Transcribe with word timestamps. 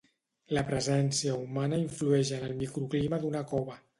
La 0.57 0.63
presència 0.69 1.35
humana 1.41 1.79
influeix 1.83 2.33
en 2.39 2.49
el 2.49 2.57
microclima 2.65 3.23
d'una 3.27 3.45
cova. 3.55 3.81